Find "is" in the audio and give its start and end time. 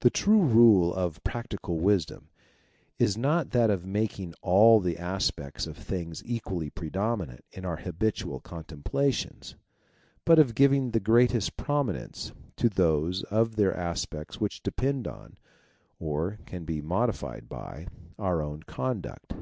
2.98-3.16